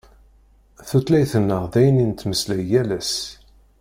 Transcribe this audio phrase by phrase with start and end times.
[0.87, 3.13] Tutlayt-nneɣ d ayen i nettmeslay yal ass.